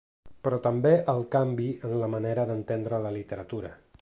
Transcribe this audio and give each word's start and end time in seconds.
Però 0.45 0.57
també 0.67 0.93
el 1.13 1.21
canvi 1.37 1.67
en 1.91 1.95
la 2.05 2.11
manera 2.17 2.49
d’entendre 2.53 3.05
la 3.07 3.17
literatura. 3.21 3.77